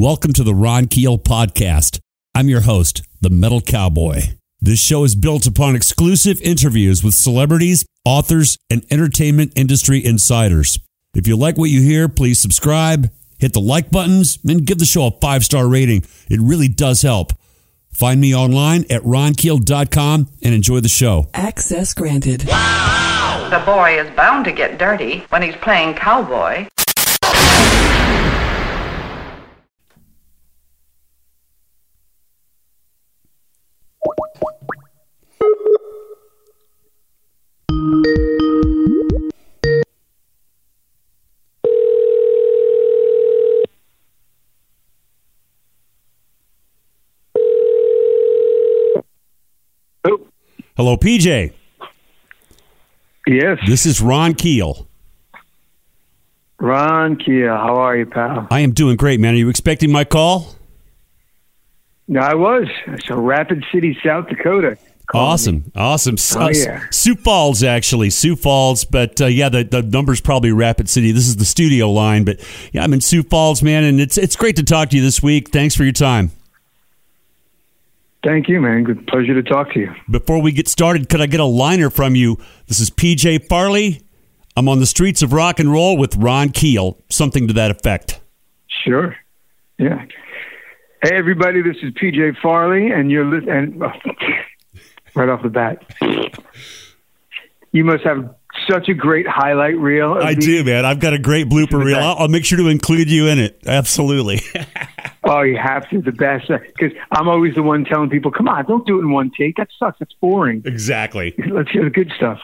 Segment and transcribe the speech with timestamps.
[0.00, 2.00] Welcome to the Ron Keel Podcast.
[2.34, 4.22] I'm your host, the Metal Cowboy.
[4.60, 10.80] This show is built upon exclusive interviews with celebrities, authors, and entertainment industry insiders.
[11.14, 14.84] If you like what you hear, please subscribe, hit the like buttons, and give the
[14.84, 16.04] show a five star rating.
[16.28, 17.32] It really does help.
[17.92, 21.28] Find me online at ronkeel.com and enjoy the show.
[21.34, 22.48] Access granted.
[22.48, 23.46] Wow!
[23.48, 26.66] The boy is bound to get dirty when he's playing cowboy.
[50.76, 51.52] Hello, PJ.
[53.26, 53.58] yes.
[53.66, 54.88] This is Ron Keel.
[56.58, 58.48] Ron Keel, how are you, pal?
[58.50, 59.34] I am doing great, man.
[59.34, 60.56] Are you expecting my call?
[62.08, 62.66] No, I was.
[63.06, 64.76] So Rapid City, South Dakota.
[65.06, 65.32] Called me.
[65.32, 65.72] Awesome,
[66.16, 66.40] awesome.
[66.40, 66.86] Oh, uh, yeah.
[66.90, 68.84] Sioux Falls, actually, Sioux Falls.
[68.84, 71.12] But uh, yeah, the, the number's probably Rapid City.
[71.12, 72.40] This is the studio line, but
[72.72, 75.22] yeah, I'm in Sioux Falls, man, and it's it's great to talk to you this
[75.22, 75.50] week.
[75.50, 76.30] Thanks for your time.
[78.24, 78.84] Thank you, man.
[78.84, 79.94] Good pleasure to talk to you.
[80.10, 82.38] Before we get started, could I get a liner from you?
[82.66, 84.00] This is PJ Farley.
[84.56, 86.96] I'm on the streets of rock and roll with Ron Keel.
[87.10, 88.20] Something to that effect.
[88.84, 89.14] Sure.
[89.78, 90.06] Yeah.
[91.02, 91.60] Hey, everybody.
[91.60, 93.82] This is PJ Farley, and you're li- and
[95.14, 95.82] right off the bat,
[97.72, 98.34] you must have
[98.68, 100.12] such a great highlight reel.
[100.14, 100.84] I do, man.
[100.84, 101.98] I've got a great blooper reel.
[101.98, 103.60] I'll, I'll make sure to include you in it.
[103.66, 104.40] Absolutely.
[105.26, 106.02] Oh, you have to.
[106.02, 109.10] The best because I'm always the one telling people, "Come on, don't do it in
[109.10, 109.56] one take.
[109.56, 109.98] That sucks.
[109.98, 110.60] That's boring.
[110.66, 111.32] exactly.
[111.50, 112.40] Let's hear the good stuff."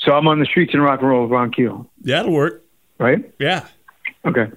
[0.00, 2.64] So I'm on the streets in rock and roll with Ron Keel, Yeah, That'll work.
[2.98, 3.32] right?
[3.38, 3.68] Yeah.
[4.24, 4.48] Okay.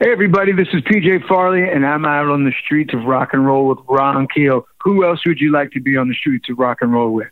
[0.00, 3.44] Hey, everybody, this is PJ Farley, and I'm out on the streets of rock and
[3.44, 4.64] roll with Ron Keel.
[4.84, 7.26] Who else would you like to be on the streets of rock and roll with?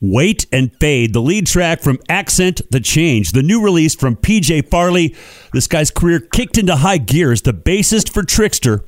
[0.00, 4.68] Wait and Fade, the lead track from Accent the Change, the new release from PJ
[4.70, 5.14] Farley.
[5.52, 8.84] This guy's career kicked into high gear as the bassist for Trixter.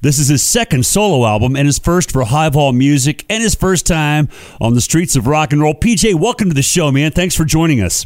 [0.00, 3.54] This is his second solo album and his first for High Highball Music and his
[3.54, 4.28] first time
[4.60, 5.74] on the streets of rock and roll.
[5.74, 7.12] PJ, welcome to the show, man.
[7.12, 8.04] Thanks for joining us.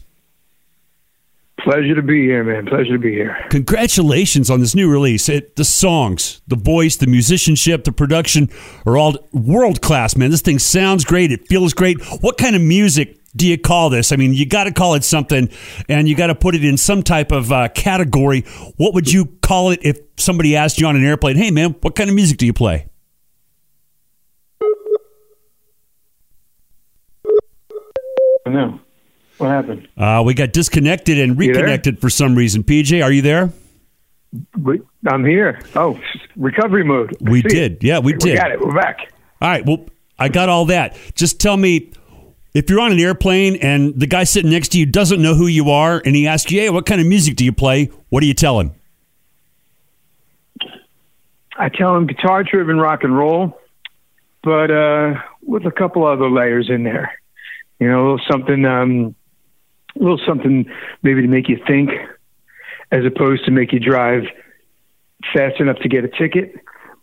[1.61, 2.67] Pleasure to be here, man.
[2.67, 3.37] Pleasure to be here.
[3.51, 5.29] Congratulations on this new release.
[5.29, 8.51] It, the songs, the voice, the musicianship, the production
[8.85, 10.31] are all world class, man.
[10.31, 11.33] This thing sounds great.
[11.33, 11.99] It feels great.
[12.21, 14.13] What kind of music do you call this?
[14.13, 15.49] I mean, you got to call it something
[15.89, 18.43] and you got to put it in some type of uh, category.
[18.77, 21.95] What would you call it if somebody asked you on an airplane, hey, man, what
[21.95, 22.87] kind of music do you play?
[28.47, 28.81] No.
[29.39, 29.89] What happened?
[29.97, 32.63] Uh, we got disconnected and reconnected for some reason.
[32.65, 33.51] PJ, are you there?
[34.59, 35.61] We, I'm here.
[35.75, 36.01] Oh,
[36.37, 37.17] recovery mode.
[37.27, 37.73] I We did.
[37.75, 37.85] it.
[37.85, 38.37] Yeah, we We did.
[38.39, 38.61] got it.
[38.61, 39.13] We're back.
[39.41, 39.65] All right.
[39.65, 39.87] Well,
[40.19, 40.97] I got all that.
[41.15, 41.93] Just tell me
[42.55, 45.47] if you're on an airplane and the guy sitting next to you doesn't know who
[45.47, 47.91] you are and he asks you, hey, what kind of music do you play?
[48.09, 48.73] What do you tell him?
[51.59, 53.59] I tell him guitar driven rock and roll,
[54.43, 57.13] but uh, with a couple other layers in there.
[57.79, 59.15] You know, something, um,
[59.97, 60.67] a little something
[61.03, 61.91] maybe to make you think,
[62.91, 64.25] as opposed to make you drive
[65.35, 66.55] fast enough to get a ticket.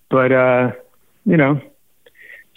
[0.10, 0.72] But uh,
[1.26, 1.62] you know,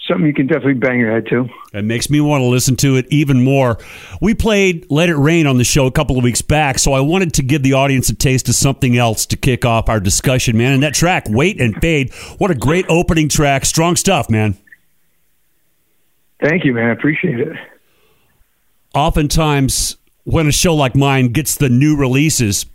[0.07, 1.49] something you can definitely bang your head to.
[1.73, 3.77] It makes me want to listen to it even more.
[4.21, 7.01] We played Let It Rain on the show a couple of weeks back, so I
[7.01, 10.57] wanted to give the audience a taste of something else to kick off our discussion,
[10.57, 10.73] man.
[10.73, 13.65] And that track, Wait and Fade, what a great opening track.
[13.65, 14.57] Strong stuff, man.
[16.41, 16.89] Thank you, man.
[16.89, 17.57] I appreciate it.
[18.93, 22.65] oftentimes when a show like mine gets the new releases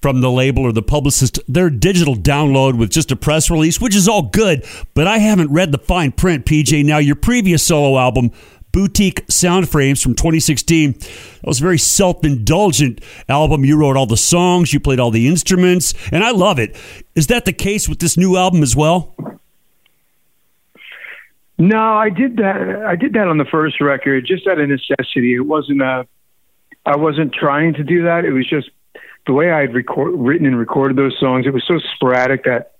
[0.00, 3.94] from the label or the publicist, their digital download with just a press release, which
[3.94, 4.64] is all good,
[4.94, 6.86] but I haven't read the fine print, PJ.
[6.86, 8.30] Now, your previous solo album,
[8.72, 11.10] Boutique Sound Frames from 2016, that
[11.44, 13.66] was a very self indulgent album.
[13.66, 16.74] You wrote all the songs, you played all the instruments, and I love it.
[17.14, 19.14] Is that the case with this new album as well?
[21.58, 22.86] No, I did that.
[22.86, 25.34] I did that on the first record, just out of necessity.
[25.34, 26.06] It wasn't a.
[26.86, 28.24] I wasn't trying to do that.
[28.24, 28.70] It was just
[29.26, 31.46] the way I had record, written and recorded those songs.
[31.46, 32.76] It was so sporadic that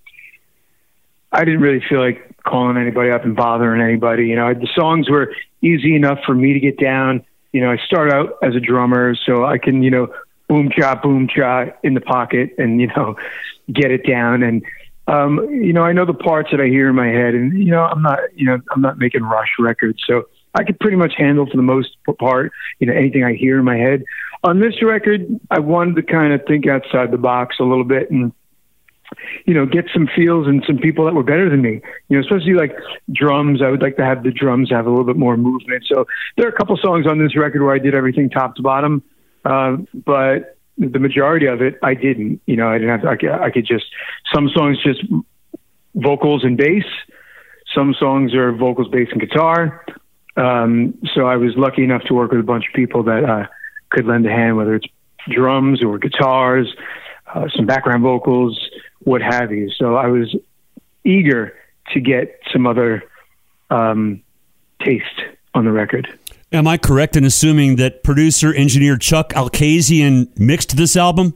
[1.32, 4.28] I didn't really feel like calling anybody up and bothering anybody.
[4.28, 7.24] You know, the songs were easy enough for me to get down.
[7.52, 10.14] You know, I start out as a drummer, so I can, you know,
[10.48, 13.16] boom cha boom cha in the pocket and you know,
[13.72, 14.44] get it down.
[14.44, 14.64] And
[15.08, 17.72] um, you know, I know the parts that I hear in my head, and you
[17.72, 21.12] know, I'm not, you know, I'm not making rush records, so I could pretty much
[21.16, 24.02] handle for the most part, you know, anything I hear in my head.
[24.42, 28.10] On this record, I wanted to kind of think outside the box a little bit
[28.10, 28.32] and
[29.44, 31.80] you know, get some feels and some people that were better than me.
[32.08, 32.76] You know, especially like
[33.12, 33.62] drums.
[33.62, 35.84] I would like to have the drums have a little bit more movement.
[35.86, 36.06] So
[36.36, 39.02] there are a couple songs on this record where I did everything top to bottom,
[39.44, 42.40] uh, but the majority of it I didn't.
[42.46, 43.20] You know, I didn't have.
[43.20, 43.86] To, I, I could just
[44.34, 45.02] some songs just
[45.94, 46.84] vocals and bass.
[47.74, 49.84] Some songs are vocals, bass, and guitar.
[50.36, 53.46] Um, so I was lucky enough to work with a bunch of people that uh,
[53.90, 54.86] could lend a hand, whether it's
[55.28, 56.72] drums or guitars,
[57.34, 58.58] uh, some background vocals,
[59.00, 59.70] what have you.
[59.70, 60.34] So I was
[61.04, 61.54] eager
[61.92, 63.04] to get some other
[63.70, 64.22] um,
[64.82, 65.22] taste
[65.54, 66.06] on the record.
[66.52, 71.34] Am I correct in assuming that producer engineer Chuck Alkazian mixed this album?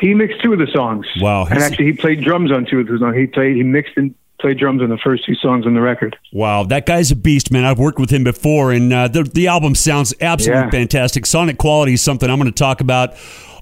[0.00, 1.06] He mixed two of the songs.
[1.18, 1.46] Wow!
[1.46, 3.16] And actually, he played drums on two of the songs.
[3.16, 6.18] He played, he mixed and played drums on the first two songs on the record.
[6.32, 7.64] Wow, that guy's a beast, man.
[7.64, 10.70] I've worked with him before, and uh, the the album sounds absolutely Yeah.
[10.70, 11.24] fantastic.
[11.24, 13.14] Sonic quality is something I'm going to talk about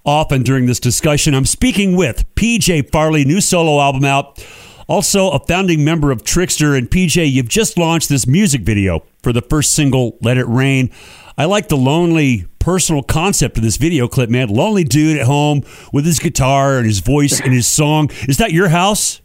[0.05, 1.34] often during this discussion.
[1.34, 4.44] I'm speaking with PJ Farley, new solo album out.
[4.88, 6.76] Also, a founding member of Trixter.
[6.76, 10.90] And PJ, you've just launched this music video for the first single, Let It Rain.
[11.38, 14.49] I like the lonely personal concept of this video clip, man.
[14.49, 15.62] Lonely dude at home
[15.93, 18.11] with his guitar and his voice and his song.
[18.29, 19.20] Is that your house?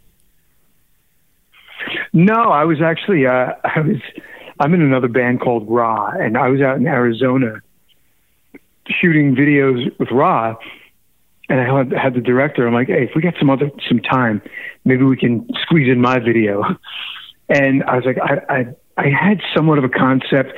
[2.18, 4.00] No, I was actually uh, I was
[4.58, 7.62] I'm in another band called Raw, and I was out in Arizona
[8.88, 10.56] shooting videos with Raw,
[11.48, 12.66] and I had, had the director.
[12.66, 14.42] I'm like, hey, if we got some other some time,
[14.84, 16.64] maybe we can squeeze in my video.
[17.50, 18.66] And I was like, I I,
[18.98, 20.52] I had somewhat of a concept,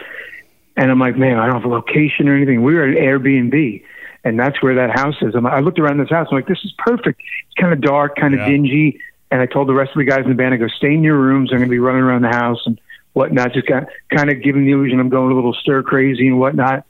[0.77, 2.65] and I'm like, man, I don't have a location or anything.
[2.65, 3.85] We were at Airbnb.
[4.25, 5.37] And that's where that house is.
[5.37, 6.27] I'm, I looked around this house.
[6.33, 7.21] I'm like, this is perfect.
[7.21, 8.47] It's kind of dark, kind of Yeah.
[8.49, 8.99] dingy.
[9.31, 11.03] And I told the rest of the guys in the band, I go, stay in
[11.03, 11.51] your rooms.
[11.53, 12.81] I'm going to be running around the house and
[13.13, 13.53] whatnot.
[13.53, 16.85] Just kind of giving the illusion I'm going a little stir crazy and whatnot.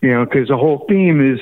[0.00, 1.40] You know, because the whole theme is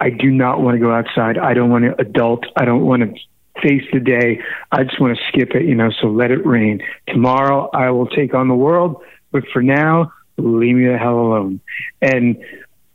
[0.00, 1.38] I do not want to go outside.
[1.38, 2.46] I don't want to adult.
[2.56, 3.14] I don't want to
[3.62, 4.40] face the day.
[4.72, 6.82] I just want to skip it, you know, so let it rain.
[7.06, 11.60] Tomorrow I will take on the world, but for now, leave me the hell alone.
[12.02, 12.42] And,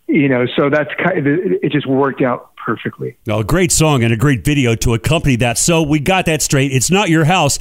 [0.07, 1.25] you know, so that's kind of,
[1.63, 3.17] it just worked out perfectly.
[3.25, 5.57] Well, a great song and a great video to accompany that.
[5.57, 6.71] So we got that straight.
[6.71, 7.59] It's not your house.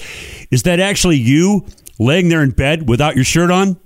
[0.51, 1.67] Is that actually you
[1.99, 3.79] laying there in bed without your shirt on?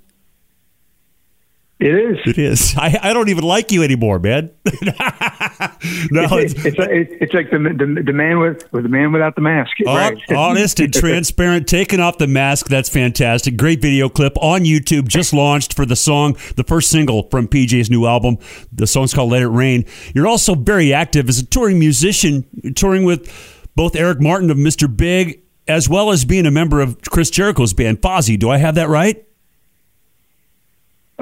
[1.82, 2.18] It is.
[2.26, 2.76] It is.
[2.76, 4.52] I, I don't even like you anymore, man.
[4.64, 9.10] no, it's, it's, it's, it's, it's like the, the the man with with the man
[9.10, 9.72] without the mask.
[9.84, 10.16] right.
[10.30, 12.68] honest and transparent, taking off the mask.
[12.68, 13.56] That's fantastic.
[13.56, 17.90] Great video clip on YouTube, just launched for the song, the first single from PJ's
[17.90, 18.38] new album.
[18.72, 19.84] The song's called Let It Rain.
[20.14, 22.46] You're also very active as a touring musician,
[22.76, 23.28] touring with
[23.74, 24.94] both Eric Martin of Mr.
[24.94, 28.38] Big, as well as being a member of Chris Jericho's band, Fozzy.
[28.38, 29.26] Do I have that right?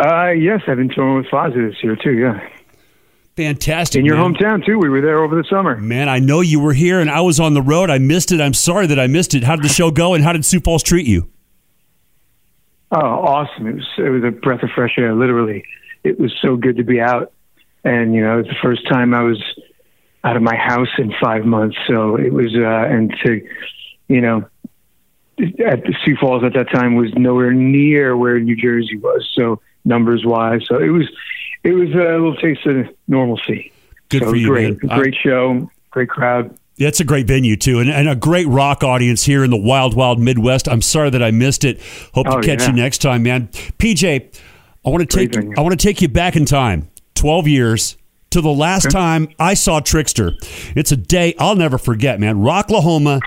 [0.00, 2.12] Uh, yes, I've been touring with Fozzy this year too.
[2.12, 2.40] Yeah,
[3.36, 3.98] Fantastic.
[4.00, 4.34] in your man.
[4.34, 4.78] hometown too.
[4.78, 5.76] We were there over the summer.
[5.76, 7.90] Man, I know you were here and I was on the road.
[7.90, 8.40] I missed it.
[8.40, 9.44] I'm sorry that I missed it.
[9.44, 11.28] How did the show go and how did Sioux Falls treat you?
[12.92, 13.66] Oh, awesome!
[13.66, 15.14] It was it was a breath of fresh air.
[15.14, 15.64] Literally,
[16.02, 17.32] it was so good to be out.
[17.84, 19.40] And you know, it was the first time I was
[20.24, 21.76] out of my house in five months.
[21.86, 22.60] So it was, uh,
[22.94, 23.40] and to,
[24.08, 24.48] you know,
[25.38, 29.26] at the Sioux Falls at that time was nowhere near where New Jersey was.
[29.34, 31.06] So numbers wise, so it was,
[31.64, 33.70] it was uh, a little taste of normalcy.
[34.08, 34.98] Good so for you, great, man.
[34.98, 36.56] great show, great crowd.
[36.76, 39.56] Yeah, It's a great venue too, and, and a great rock audience here in the
[39.58, 40.66] wild, wild Midwest.
[40.66, 41.78] I'm sorry that I missed it.
[42.14, 42.68] Hope to Oh, catch yeah.
[42.68, 43.48] you next time, man.
[43.48, 44.34] PJ,
[44.86, 45.52] I want to take venue.
[45.58, 47.96] I want to take you back in time, 12 years
[48.30, 50.32] to the last time I saw Trixter.
[50.74, 52.36] It's a day I'll never forget, man.
[52.36, 53.20] Rocklahoma.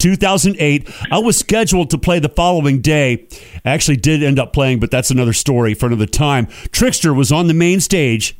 [0.00, 0.90] 2008.
[1.12, 3.28] I was scheduled to play the following day.
[3.64, 6.46] I actually did end up playing, but that's another story for another time.
[6.72, 8.36] Trixter was on the main stage.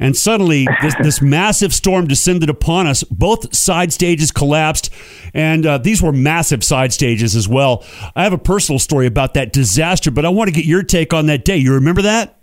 [0.00, 3.04] And suddenly, this, this massive storm descended upon us.
[3.04, 4.90] Both side stages collapsed,
[5.34, 7.84] and uh, these were massive side stages as well.
[8.16, 11.12] I have a personal story about that disaster, but I want to get your take
[11.12, 11.58] on that day.
[11.58, 12.38] You remember that?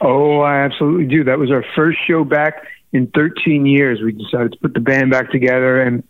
[0.00, 1.24] Oh, I absolutely do.
[1.24, 4.00] That was our first show back in 13 years.
[4.00, 6.02] We decided to put the band back together, and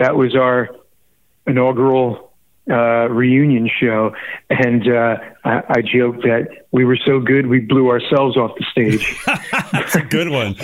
[0.00, 0.70] that was our
[1.46, 2.32] inaugural
[2.70, 4.14] uh, reunion show.
[4.48, 8.64] And uh, I, I joked that we were so good we blew ourselves off the
[8.70, 9.16] stage.
[9.72, 10.54] That's a good one.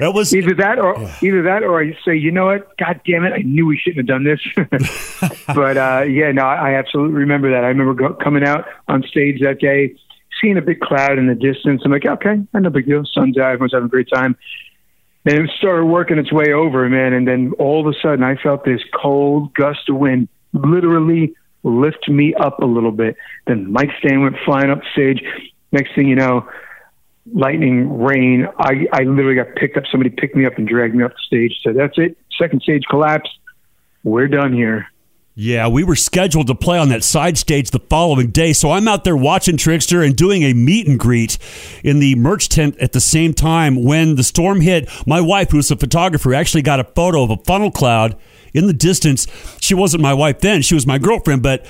[0.00, 2.76] That was either that, or either that, or I say, you know what?
[2.78, 3.32] God damn it!
[3.32, 4.40] I knew we shouldn't have done this.
[5.46, 7.64] but uh, yeah, no, I absolutely remember that.
[7.64, 9.96] I remember go- coming out on stage that day,
[10.40, 11.82] seeing a big cloud in the distance.
[11.84, 13.04] I'm like, okay, no big deal.
[13.12, 14.36] Sun's out, everyone's having a great time.
[15.26, 17.12] And it started working its way over, man.
[17.12, 22.08] And then all of a sudden, I felt this cold gust of wind literally lift
[22.08, 23.16] me up a little bit.
[23.46, 25.22] Then Mike Stan went flying up stage.
[25.72, 26.48] Next thing you know,
[27.34, 28.46] lightning, rain.
[28.56, 29.82] I, I literally got picked up.
[29.90, 31.58] Somebody picked me up and dragged me up the stage.
[31.64, 32.16] Said, "That's it.
[32.38, 33.36] Second stage collapsed.
[34.04, 34.86] We're done here."
[35.38, 38.88] Yeah, we were scheduled to play on that side stage the following day, so I'm
[38.88, 41.36] out there watching Trixter and doing a meet and greet
[41.84, 44.88] in the merch tent at the same time when the storm hit.
[45.06, 48.16] My wife, who's a photographer, actually got a photo of a funnel cloud
[48.54, 49.26] in the distance.
[49.60, 51.66] She wasn't my wife then; she was my girlfriend, but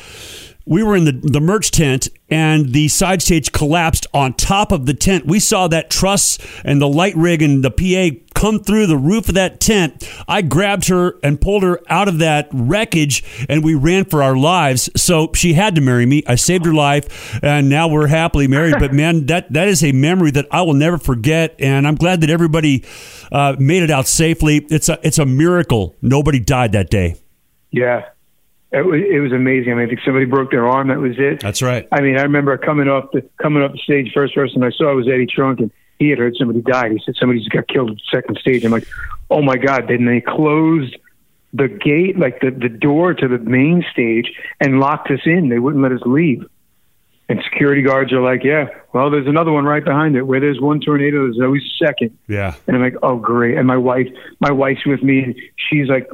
[0.66, 4.84] we were in the, the merch tent and the side stage collapsed on top of
[4.84, 5.24] the tent.
[5.24, 9.28] We saw that truss and the light rig and the PA come through the roof
[9.28, 10.06] of that tent.
[10.26, 14.36] I grabbed her and pulled her out of that wreckage and we ran for our
[14.36, 14.90] lives.
[14.96, 16.24] So she had to marry me.
[16.26, 18.74] I saved her life and now we're happily married.
[18.80, 21.54] But man, that, that is a memory that I will never forget.
[21.60, 22.84] And I'm glad that everybody
[23.30, 24.66] uh, made it out safely.
[24.68, 25.94] It's a, it's a miracle.
[26.02, 27.14] Nobody died that day.
[27.70, 28.08] Yeah,
[28.72, 29.72] it was, it was amazing.
[29.72, 30.88] I mean, I think somebody broke their arm.
[30.88, 31.40] That was it.
[31.40, 31.86] That's right.
[31.92, 34.12] I mean, I remember coming off the coming off the stage.
[34.12, 36.92] First person I saw was Eddie Trunk, and he had heard somebody died.
[36.92, 38.64] He said somebody just got killed at the second stage.
[38.64, 38.88] I'm like,
[39.30, 39.86] oh my god!
[39.88, 40.96] Then they closed
[41.52, 45.48] the gate, like the the door to the main stage, and locked us in.
[45.48, 46.44] They wouldn't let us leave.
[47.28, 50.22] And security guards are like, yeah, well, there's another one right behind it.
[50.22, 52.16] Where there's one tornado, there's always a second.
[52.28, 52.54] Yeah.
[52.66, 53.58] And I'm like, oh great.
[53.58, 54.06] And my wife,
[54.40, 56.08] my wife's with me, and she's like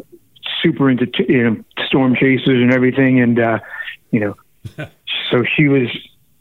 [0.62, 3.59] super into t- you know, storm chasers and everything, and uh,
[4.11, 4.35] you know,
[5.31, 5.89] so she was,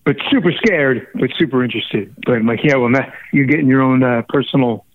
[0.05, 2.15] but super scared, but super interested.
[2.25, 4.86] But I'm like, yeah, well, that, you're getting your own uh, personal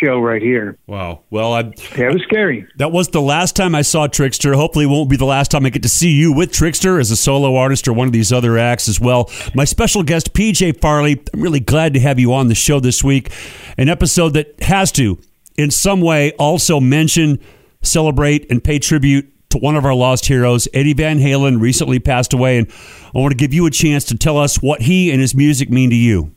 [0.00, 0.78] show right here.
[0.86, 1.22] Wow.
[1.30, 1.62] Well, I
[1.96, 2.64] Yeah, it was scary.
[2.76, 4.54] that was the last time I saw Trixter.
[4.54, 7.10] Hopefully, it won't be the last time I get to see you with Trixter as
[7.10, 9.28] a solo artist or one of these other acts as well.
[9.52, 11.20] My special guest, PJ Farley.
[11.34, 13.32] I'm really glad to have you on the show this week.
[13.76, 15.18] An episode that has to,
[15.56, 17.40] in some way, also mention,
[17.82, 22.32] celebrate, and pay tribute to one of our lost heroes, Eddie Van Halen, recently passed
[22.32, 22.58] away.
[22.58, 22.70] And
[23.14, 25.70] I want to give you a chance to tell us what he and his music
[25.70, 26.34] mean to you.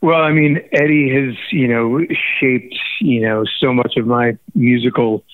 [0.00, 2.00] Well, I mean, Eddie has, you know,
[2.38, 5.24] shaped, you know, so much of my musical,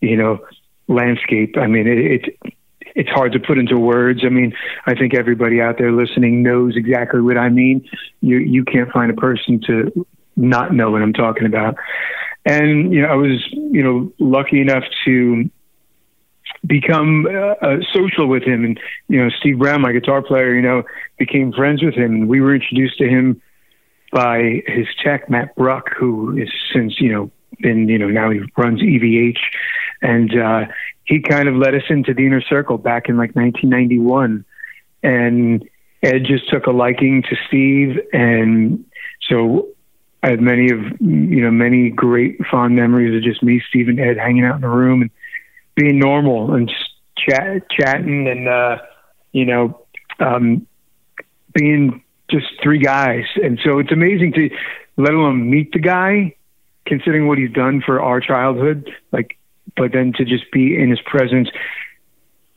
[0.00, 0.38] you know,
[0.86, 1.56] landscape.
[1.56, 2.54] I mean, it, it
[2.94, 4.20] it's hard to put into words.
[4.24, 4.52] I mean,
[4.86, 7.88] I think everybody out there listening knows exactly what I mean.
[8.20, 10.06] You you can't find a person to
[10.36, 11.76] not know what I'm talking about.
[12.44, 15.50] And you know, I was, you know, lucky enough to
[16.66, 18.78] become uh, uh, social with him and
[19.08, 20.82] you know Steve Brown my guitar player you know
[21.16, 23.40] became friends with him and we were introduced to him
[24.10, 27.30] by his tech, Matt Bruck, who is since, you know,
[27.60, 29.38] been, you know, now he runs EVH.
[30.02, 30.64] And uh,
[31.04, 34.44] he kind of led us into the inner circle back in like 1991.
[35.02, 35.68] And
[36.02, 38.00] Ed just took a liking to Steve.
[38.12, 38.84] And
[39.28, 39.68] so
[40.22, 43.98] I have many of, you know, many great fond memories of just me, Steve, and
[43.98, 45.10] Ed hanging out in the room and
[45.74, 48.78] being normal and just chat, chatting and, uh,
[49.32, 49.86] you know,
[50.18, 50.66] um,
[51.54, 53.24] being just three guys.
[53.42, 54.50] And so it's amazing to
[54.96, 56.34] let alone meet the guy,
[56.84, 58.90] considering what he's done for our childhood.
[59.12, 59.38] Like,
[59.76, 61.48] but then to just be in his presence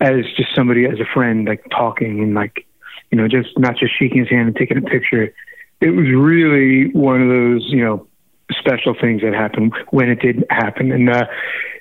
[0.01, 2.65] as just somebody, as a friend, like talking and like,
[3.09, 5.33] you know, just not just shaking his hand and taking a picture.
[5.83, 8.07] It was really one of those, you know,
[8.51, 10.91] special things that happened when it did happen.
[10.91, 11.25] And, uh,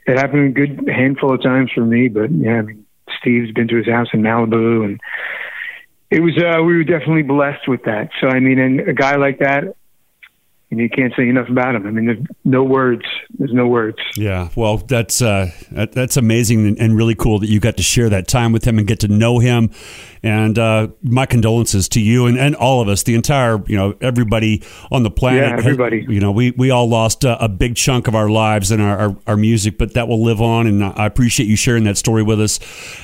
[0.07, 2.85] it happened a good handful of times for me, but yeah, I mean,
[3.21, 5.01] Steve's been to his house in Malibu and,
[6.13, 8.11] it was uh, we were definitely blessed with that.
[8.21, 9.65] So I mean, and a guy like that,
[10.71, 11.87] and you can't say enough about him.
[11.87, 13.05] I mean, there's no words.
[13.39, 13.99] There's no words.
[14.17, 18.11] Yeah, well, that's uh, that, that's amazing and, really cool that you got to share
[18.11, 19.71] that time with him and get to know him.
[20.23, 23.97] And uh, my condolences to you and, and all of us, the entire you know
[24.01, 25.51] everybody on the planet.
[25.51, 26.05] Yeah, everybody.
[26.09, 28.99] you know, we we all lost a, a big chunk of our lives and our,
[28.99, 30.67] our, our music, but that will live on.
[30.67, 32.61] And I appreciate you sharing that story with us.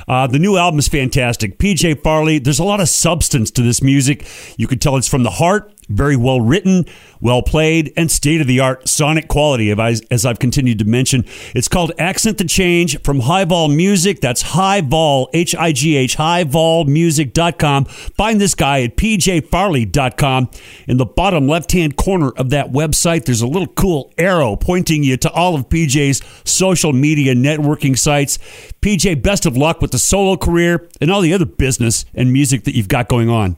[0.07, 1.59] Uh, the new album is fantastic.
[1.59, 2.39] PJ Farley.
[2.39, 4.27] There's a lot of substance to this music.
[4.59, 6.85] You can tell it's from the heart very well written,
[7.21, 9.71] well played, and state of the art sonic quality.
[9.71, 14.21] As I've continued to mention, it's called Accent the Change from High Vol Music.
[14.21, 17.85] That's High Vol, H I G H, highvolmusic.com.
[17.85, 20.51] Find this guy at pjfarley.com.
[20.87, 25.03] In the bottom left hand corner of that website, there's a little cool arrow pointing
[25.03, 28.39] you to all of PJ's social media networking sites.
[28.83, 32.65] PJ, best of luck with the solo career and all the other business and music
[32.65, 33.57] that you've got going on.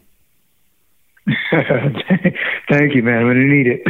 [2.69, 3.19] Thank you, man.
[3.19, 3.83] I'm going to need it.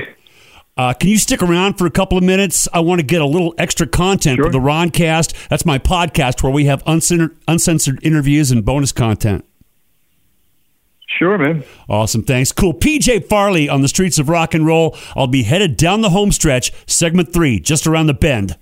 [0.76, 2.66] Uh, can you stick around for a couple of minutes?
[2.72, 4.46] I want to get a little extra content Sure.
[4.46, 5.48] for the Roncast.
[5.48, 9.44] That's my podcast where we have uncensored, uncensored interviews and bonus content.
[11.18, 11.64] Sure, man.
[11.88, 12.22] Awesome.
[12.22, 12.50] Thanks.
[12.52, 12.72] Cool.
[12.72, 14.96] PJ Farley on the streets of rock and roll.
[15.14, 18.56] I'll be headed down the home stretch, segment three, just around the bend.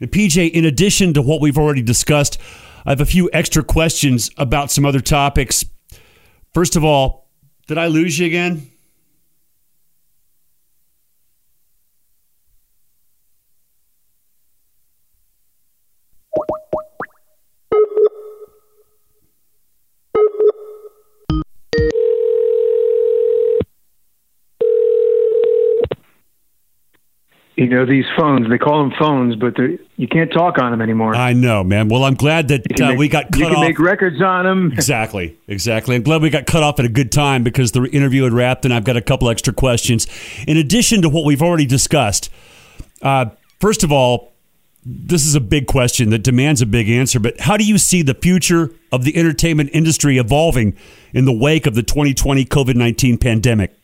[0.00, 2.38] And PJ, in addition to what we've already discussed,
[2.84, 5.64] I have a few extra questions about some other topics.
[6.52, 7.25] First of all,
[7.66, 8.70] Did I lose you again?
[27.56, 29.56] You know these phones they call them phones but
[29.96, 31.14] you can't talk on them anymore.
[31.14, 31.88] I know man.
[31.88, 33.60] Well i'm glad that uh, make, we got cut you can off.
[33.62, 35.96] make records on them exactly exactly.
[35.96, 38.64] I'm glad we got cut off at a good time because the interview had wrapped
[38.64, 40.06] and i've got a couple extra questions.
[40.46, 42.30] In addition to what we've already discussed
[43.02, 43.26] uh,
[43.58, 44.32] first of all
[44.84, 48.02] this is a big question that demands a big answer but how do you see
[48.02, 50.76] the future of the entertainment industry evolving
[51.12, 53.74] in the wake of the 2020 covid-19 pandemic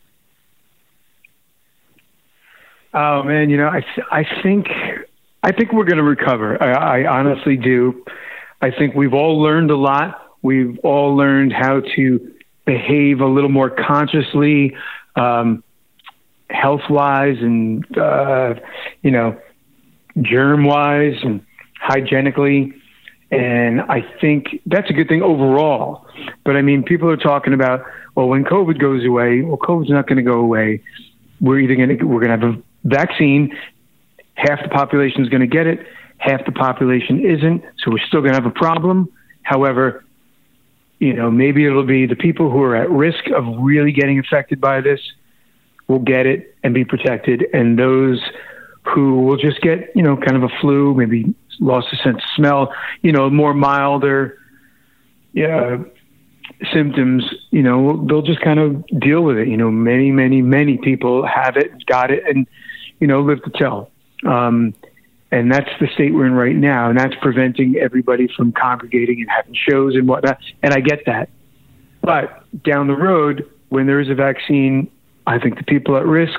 [2.95, 4.67] Oh man, you know, I I think
[5.43, 6.63] I think we're going to recover.
[6.63, 8.05] I, I honestly do.
[8.61, 10.37] I think we've all learned a lot.
[10.43, 12.35] We've all learned how to
[12.65, 14.77] behave a little more consciously,
[15.17, 15.65] um,
[16.51, 18.55] health wise, and uh,
[19.03, 19.41] you know,
[20.21, 21.45] germ wise and
[21.81, 22.75] hygienically.
[23.31, 26.07] And I think that's a good thing overall.
[26.45, 27.85] But I mean, people are talking about,
[28.15, 30.83] well, when COVID goes away, well, COVID's not going to go away.
[31.41, 33.57] We're either going to we're going to have a vaccine,
[34.35, 35.87] half the population is going to get it,
[36.19, 37.63] half the population isn't.
[37.79, 39.09] So we're still going to have a problem.
[39.43, 40.05] However,
[40.99, 44.61] you know, maybe it'll be the people who are at risk of really getting affected
[44.61, 45.01] by this
[45.89, 48.21] will get it and be protected, and those
[48.85, 52.23] who will just get, you know, kind of a flu, maybe loss of sense of
[52.37, 52.73] smell,
[53.03, 54.39] you know, more milder,
[55.33, 55.79] yeah,
[56.73, 59.49] symptoms, you know, they'll just kind of deal with it.
[59.49, 62.47] You know, many, many, many people have it, got it, and
[63.03, 63.91] you know, live to tell.
[64.25, 64.75] Um,
[65.33, 69.29] and that's the state we're in right now, and that's preventing everybody from congregating and
[69.29, 70.39] having shows and whatnot.
[70.63, 71.29] And I get that,
[72.01, 74.89] but down the road, when there is a vaccine,
[75.27, 76.39] I think the people at risk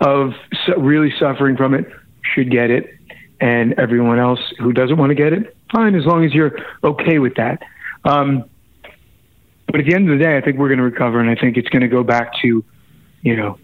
[0.00, 0.34] of
[0.78, 1.90] really suffering from it
[2.32, 2.94] should get it,
[3.40, 7.18] and everyone else who doesn't want to get it, fine, as long as you're okay
[7.18, 7.60] with that.
[8.04, 8.44] Um,
[9.66, 11.34] but at the end of the day, I think we're going to recover, and I
[11.34, 12.64] think it's going to go back to,
[13.22, 13.58] you know,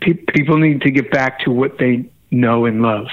[0.00, 3.06] pe- people need to get back to what they know and love.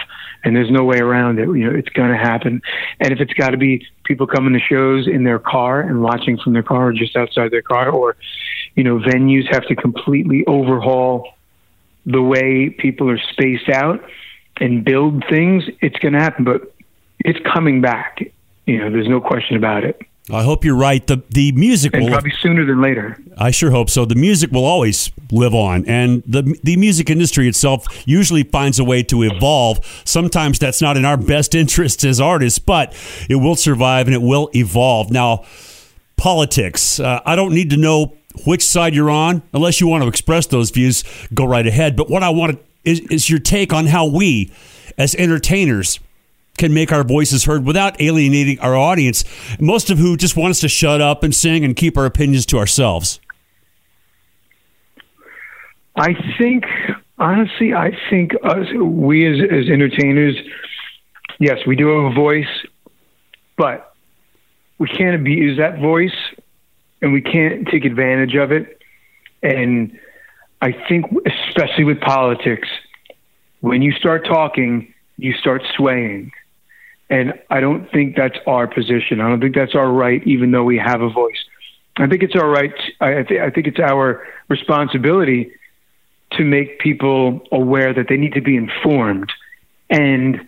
[0.44, 1.48] And there's no way around it.
[1.48, 2.62] You know, it's going to happen.
[3.00, 6.38] And if it's got to be people coming to shows in their car and watching
[6.38, 8.18] from their car or just outside their car, or,
[8.76, 11.36] you know, venues have to completely overhaul
[12.06, 14.04] the way people are spaced out
[14.58, 16.44] and build things, it's going to happen.
[16.44, 16.74] But
[17.20, 18.20] it's coming back.
[18.66, 20.02] You know, there's no question about it.
[20.32, 21.06] I hope you're right.
[21.06, 23.18] The the music and will probably sooner than later.
[23.38, 24.06] I sure hope so.
[24.06, 28.86] The music will always live on, and the the music industry itself usually finds a
[28.86, 29.80] way to evolve.
[30.06, 32.96] Sometimes that's not in our best interests as artists, but
[33.30, 35.12] it will survive and it will evolve.
[35.12, 35.44] Now,
[36.16, 37.02] politics.
[37.02, 40.48] Uh, I don't need to know which side you're on unless you want to express
[40.48, 41.04] those views.
[41.34, 41.98] Go right ahead.
[41.98, 44.54] But what I want is, is your take on how we,
[44.98, 46.00] as entertainers
[46.58, 49.24] can make our voices heard without alienating our audience,
[49.60, 52.46] most of who just want us to shut up and sing and keep our opinions
[52.48, 53.20] to ourselves?
[55.96, 56.66] I think,
[57.18, 60.36] honestly, I think us, we as, as entertainers,
[61.40, 62.48] yes, we do have a voice,
[63.58, 63.96] but
[64.78, 66.16] we can't abuse that voice
[67.02, 68.82] and we can't take advantage of it.
[69.42, 70.00] And
[70.62, 72.68] I think, especially with politics,
[73.60, 76.32] when you start talking, you start swaying
[77.10, 79.22] and I don't think that's our position.
[79.22, 81.44] I don't think that's our right, even though we have a voice.
[81.98, 82.74] I think it's our right.
[83.02, 85.52] I, th- I think it's our responsibility
[86.32, 89.32] to make people aware that they need to be informed
[89.90, 90.48] and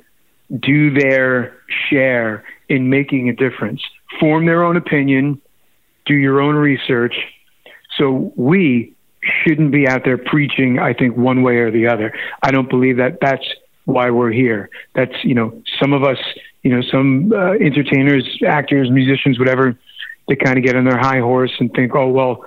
[0.60, 1.58] do their
[1.90, 3.82] share in making a difference.
[4.20, 5.42] Form their own opinion,
[6.06, 7.16] do your own research.
[7.98, 12.14] So we shouldn't be out there preaching, I think, one way or the other.
[12.42, 13.46] I don't believe that that's
[13.86, 14.70] why we're here.
[14.94, 16.18] That's, you know, some of us
[16.66, 19.78] you know, some uh, entertainers, actors, musicians, whatever,
[20.28, 22.44] they kind of get on their high horse and think, oh, well,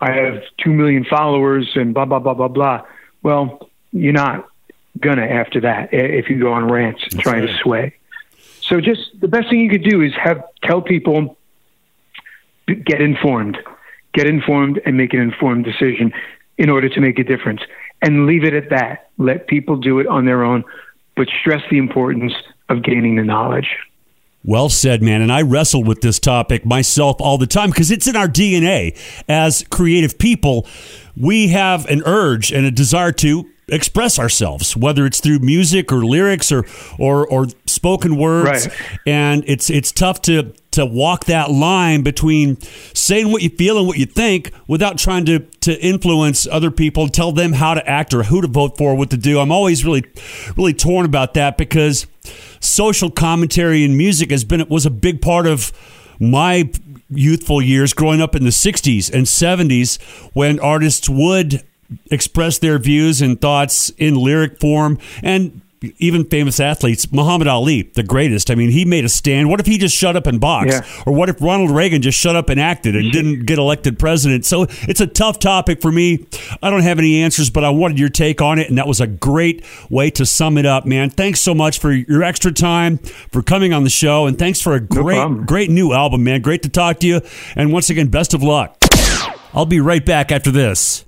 [0.00, 2.86] I have 2 million followers and blah, blah, blah, blah, blah.
[3.22, 4.48] Well, you're not
[4.98, 7.50] going to after that if you go on rants That's trying right.
[7.50, 7.96] to sway.
[8.62, 11.36] So just the best thing you could do is have tell people
[12.66, 13.58] get informed,
[14.14, 16.14] get informed and make an informed decision
[16.56, 17.60] in order to make a difference
[18.04, 19.08] and leave it at that.
[19.18, 20.62] Let people do it on their own,
[21.16, 22.34] but stress the importance
[22.68, 23.68] of gaining the knowledge.
[24.44, 25.22] Well said, man.
[25.22, 28.94] And I wrestle with this topic myself all the time because it's in our DNA.
[29.26, 30.66] As creative people,
[31.16, 36.04] we have an urge and a desire to express ourselves, whether it's through music or
[36.04, 36.66] lyrics or
[36.98, 38.66] or, or spoken words.
[38.66, 38.76] Right.
[39.06, 42.60] And it's it's tough to to walk that line between
[42.94, 47.08] saying what you feel and what you think without trying to to influence other people,
[47.08, 49.38] tell them how to act or who to vote for, what to do.
[49.38, 50.04] I'm always really
[50.56, 52.06] really torn about that because
[52.60, 55.72] social commentary in music has been was a big part of
[56.20, 56.70] my
[57.10, 60.00] youthful years growing up in the 60s and 70s
[60.34, 61.62] when artists would
[62.10, 65.60] express their views and thoughts in lyric form and
[65.98, 68.50] even famous athletes, Muhammad Ali, the greatest.
[68.50, 69.50] I mean, he made a stand.
[69.50, 70.82] What if he just shut up and boxed?
[70.82, 71.02] Yeah.
[71.06, 74.44] Or what if Ronald Reagan just shut up and acted and didn't get elected president?
[74.44, 76.26] So it's a tough topic for me.
[76.62, 79.00] I don't have any answers, but I wanted your take on it, and that was
[79.00, 81.10] a great way to sum it up, man.
[81.10, 84.74] Thanks so much for your extra time, for coming on the show, and thanks for
[84.74, 85.44] a great, problem.
[85.44, 86.40] great new album, man.
[86.40, 87.20] Great to talk to you.
[87.56, 88.76] And once again, best of luck.
[89.52, 91.04] I'll be right back after this.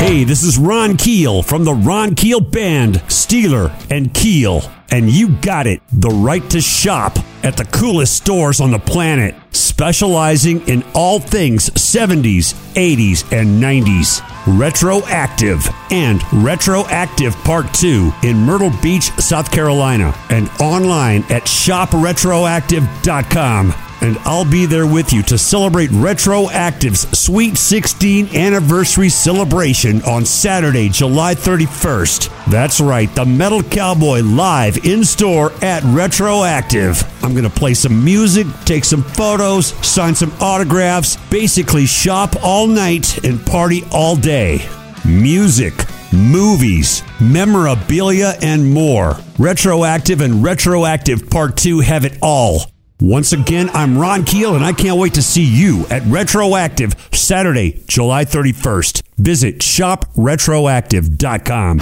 [0.00, 4.62] Hey, this is Ron Keel from the Ron Keel Band, Steeler and Keel.
[4.90, 9.34] And you got it the right to shop at the coolest stores on the planet,
[9.52, 14.22] specializing in all things 70s, 80s, and 90s.
[14.58, 24.18] Retroactive and Retroactive Part 2 in Myrtle Beach, South Carolina, and online at shopretroactive.com and
[24.18, 31.34] I'll be there with you to celebrate Retroactive's Sweet 16 anniversary celebration on Saturday, July
[31.34, 32.46] 31st.
[32.50, 37.02] That's right, the Metal Cowboy live in store at Retroactive.
[37.24, 42.66] I'm going to play some music, take some photos, sign some autographs, basically shop all
[42.66, 44.66] night and party all day.
[45.04, 45.74] Music
[46.12, 49.16] movies, memorabilia, and more.
[49.38, 52.69] Retroactive and Retroactive Part 2 have it all.
[53.00, 57.82] Once again, I'm Ron Keel, and I can't wait to see you at Retroactive Saturday,
[57.86, 59.00] July 31st.
[59.16, 61.78] Visit shopretroactive.com.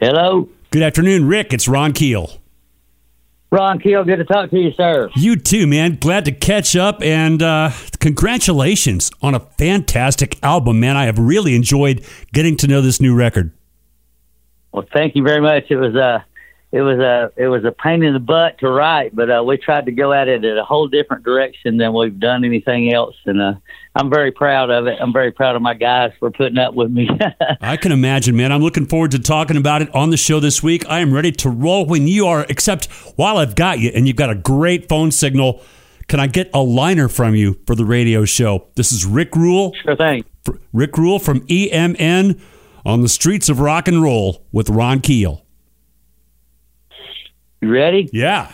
[0.00, 1.54] Hello, Good afternoon, Rick.
[1.54, 2.42] It's Ron Keel.
[3.50, 4.04] Ron Keel.
[4.04, 5.08] Good to talk to you, sir.
[5.16, 5.96] You too, man.
[5.96, 10.96] Glad to catch up, and uh, congratulations on a fantastic album, man.
[10.96, 13.52] I have really enjoyed getting to know this new record.
[14.72, 15.64] Well, thank you very much.
[15.70, 16.24] It was a,
[16.70, 19.56] it was a, it was a pain in the butt to write, but uh, we
[19.56, 23.16] tried to go at it at a whole different direction than we've done anything else,
[23.24, 23.54] and uh,
[23.94, 24.98] I'm very proud of it.
[25.00, 27.08] I'm very proud of my guys for putting up with me.
[27.62, 28.52] I can imagine, man.
[28.52, 30.86] I'm looking forward to talking about it on the show this week.
[30.88, 34.16] I am ready to roll when you are, except while I've got you and you've
[34.16, 35.62] got a great phone signal,
[36.06, 38.68] can I get a liner from you for the radio show?
[38.76, 39.74] This is Rick Ruhl.
[39.82, 40.24] sure thing.
[40.72, 42.40] Rick Ruhl from EMN
[42.84, 45.44] on the streets of rock and roll with Ron Keel.
[47.60, 48.08] You ready?
[48.12, 48.52] Yeah.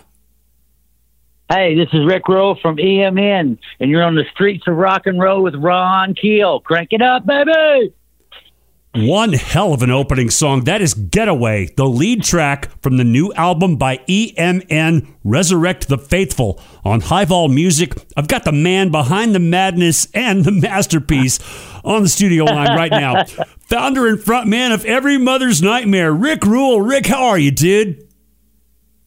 [1.50, 5.20] Hey, this is Rick Ruhl from EMN, and you're on the streets of rock and
[5.20, 6.60] roll with Ron Keel.
[6.60, 7.92] Crank it up, baby.
[8.96, 10.64] One hell of an opening song.
[10.64, 16.60] That is Getaway, the lead track from the new album by EMN, Resurrect the Faithful,
[16.84, 17.92] on High Vol Music.
[18.16, 21.40] I've got the man behind the madness and the masterpiece
[21.84, 23.24] on the studio line right now.
[23.68, 26.80] Founder and frontman of Every Mother's Nightmare, Rick Ruhl.
[26.80, 28.03] Rick, how are you, dude?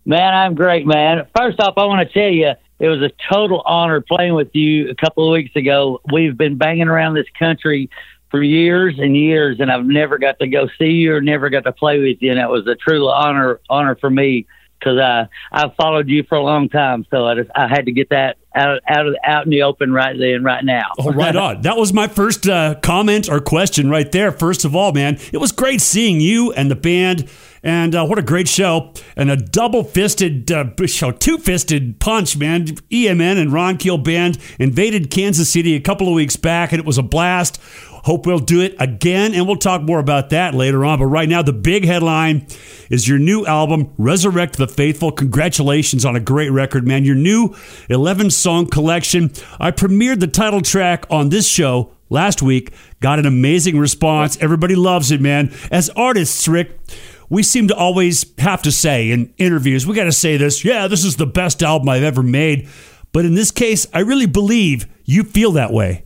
[0.08, 1.28] Man, I'm great, man.
[1.36, 4.89] First off, I want to tell you it was a total honor playing with you
[4.89, 6.00] a couple of weeks ago.
[6.13, 7.89] We've been banging around this country
[8.32, 11.65] for years and years, and I've never got to go see you or never got
[11.65, 14.48] to play with you, and that was a true honor honor for me
[14.79, 17.91] because I I've followed you for a long time, so I just I had to
[17.91, 20.91] get that out out of out in the open right then, right now.
[20.99, 21.61] Oh, right on.
[21.61, 24.31] That was my first uh, comment or question right there.
[24.31, 27.29] First of all, man, it was great seeing you and the band.
[27.63, 28.93] And uh, what a great show.
[29.15, 32.65] And a double fisted, uh, show, two fisted punch, man.
[32.65, 36.85] EMN and Ron Keel Band invaded Kansas City a couple of weeks back, and it
[36.85, 37.59] was a blast.
[38.08, 40.98] Hope we'll do it again, and we'll talk more about that later on.
[40.98, 42.48] But right now, the big headline
[42.89, 45.12] is your new album, Resurrect the Faithful.
[45.12, 47.04] Congratulations on a great record, man.
[47.04, 47.54] Your new
[47.89, 49.30] 11 song collection.
[49.60, 54.38] I premiered the title track on this show last week, got an amazing response.
[54.39, 55.54] Everybody loves it, man.
[55.70, 56.80] As artists, Rick,
[57.28, 60.88] we seem to always have to say in interviews, we got to say this, yeah,
[60.88, 62.70] this is the best album I've ever made.
[63.12, 66.06] But in this case, I really believe you feel that way.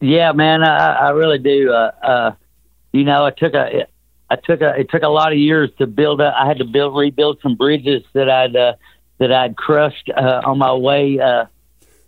[0.00, 1.72] Yeah, man, I, I really do.
[1.72, 2.32] Uh, uh,
[2.92, 3.86] you know, I took a,
[4.30, 6.34] I took a, it took a lot of years to build up.
[6.36, 8.74] I had to build, rebuild some bridges that I'd, uh,
[9.18, 11.46] that I'd crushed uh, on my way uh,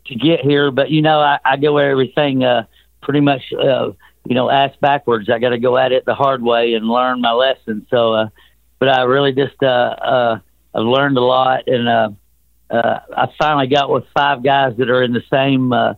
[0.07, 0.71] to get here.
[0.71, 2.67] But you know, I, I go everything uh,
[3.03, 3.91] pretty much, uh,
[4.27, 5.29] you know, ass backwards.
[5.29, 7.87] I got to go at it the hard way and learn my lesson.
[7.91, 8.29] So, uh,
[8.79, 10.39] but I really just uh, uh,
[10.75, 12.11] I've learned a lot, and uh,
[12.71, 15.95] uh, I finally got with five guys that are in the same uh,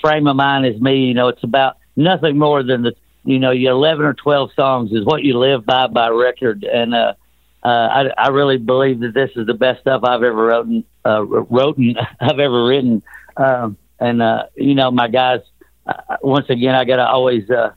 [0.00, 1.06] frame of mind as me.
[1.06, 4.92] You know, it's about nothing more than the you know your eleven or twelve songs
[4.92, 7.14] is what you live by by record, and uh,
[7.62, 10.84] uh, I, I really believe that this is the best stuff I've ever written.
[11.04, 11.78] Uh, wrote
[12.20, 13.02] I've ever written,
[13.36, 15.40] um, and uh, you know my guys.
[15.86, 17.48] Uh, once again, I got to always.
[17.50, 17.72] Uh,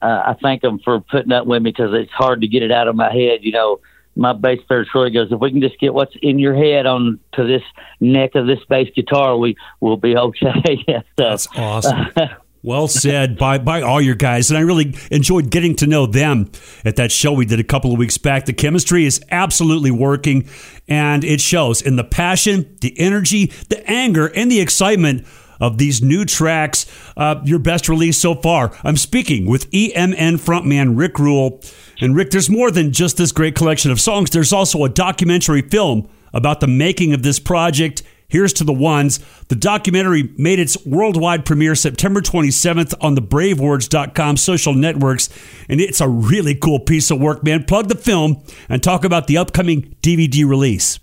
[0.00, 2.70] uh, I thank them for putting up with me because it's hard to get it
[2.70, 3.40] out of my head.
[3.42, 3.80] You know,
[4.18, 7.20] my bass player Troy goes, if we can just get what's in your head on
[7.34, 7.62] to this
[8.00, 10.84] neck of this bass guitar, we will be okay.
[10.86, 12.08] so, That's awesome.
[12.60, 16.50] Well said by by all your guys, and I really enjoyed getting to know them
[16.84, 18.46] at that show we did a couple of weeks back.
[18.46, 20.48] The chemistry is absolutely working,
[20.88, 25.24] and it shows in the passion, the energy, the anger, and the excitement
[25.60, 26.86] of these new tracks.
[27.16, 28.72] Uh, your best release so far.
[28.84, 31.60] I'm speaking with EMN frontman Rick Ruhl,
[32.00, 34.30] and Rick, there's more than just this great collection of songs.
[34.30, 39.20] There's also a documentary film about the making of this project Here's to the ones.
[39.48, 45.30] The documentary made its worldwide premiere September 27th on the bravewords.com social networks,
[45.66, 47.64] and it's a really cool piece of work, man.
[47.64, 50.98] Plug the film and talk about the upcoming DVD release.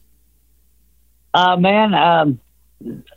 [1.33, 2.39] Uh, man, um,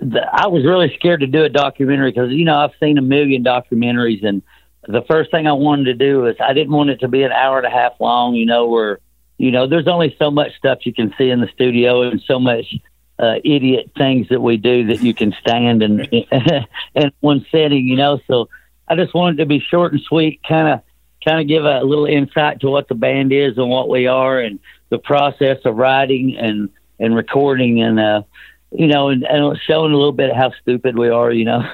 [0.01, 3.03] the, I was really scared to do a documentary because, you know, I've seen a
[3.03, 4.43] million documentaries, and
[4.87, 7.33] the first thing I wanted to do is I didn't want it to be an
[7.33, 9.01] hour and a half long, you know, where,
[9.37, 12.39] you know, there's only so much stuff you can see in the studio and so
[12.39, 12.75] much
[13.19, 16.01] uh, idiot things that we do that you can stand in
[16.95, 18.21] in one setting, you know.
[18.27, 18.49] So
[18.87, 20.81] I just wanted to be short and sweet, kind of
[21.25, 24.39] kind of give a little insight to what the band is and what we are,
[24.39, 28.23] and the process of writing and and recording, and uh,
[28.71, 31.65] you know, and, and showing a little bit of how stupid we are, you know.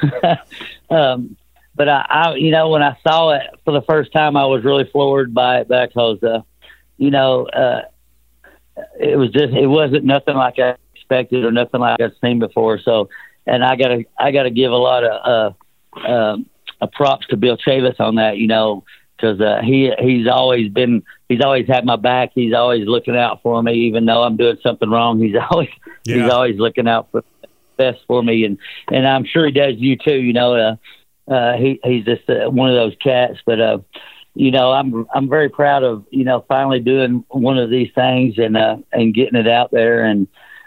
[0.91, 1.37] um,
[1.75, 4.65] but I, I, you know, when I saw it for the first time, I was
[4.65, 6.43] really floored by it because, uh,
[6.97, 7.83] you know, uh,
[8.99, 12.79] it was just it wasn't nothing like I expected or nothing like I've seen before.
[12.79, 13.09] So,
[13.47, 15.57] and I gotta I gotta give a lot of
[15.97, 16.07] uh,
[16.81, 18.39] uh, props to Bill Chavis on that.
[18.39, 18.85] You know,
[19.25, 22.31] because uh, he he's always been he's always had my back.
[22.35, 25.19] He's always looking out for me, even though I'm doing something wrong.
[25.19, 25.71] He's always
[26.05, 26.17] yeah.
[26.17, 27.25] he's always looking out for
[27.77, 28.59] best for me, and
[28.91, 30.17] and I'm sure he does you too.
[30.17, 33.61] You know, uh, uh, he he's just uh, one of those cats, but.
[33.61, 33.79] uh
[34.37, 38.35] you know, I'm I'm very proud of you know finally doing one of these things
[38.37, 40.27] and uh, and getting it out there and